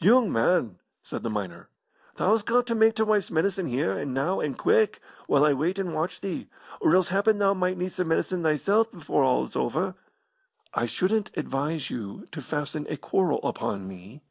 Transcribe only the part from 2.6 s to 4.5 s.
to mak' t' wife's medicine here, and now,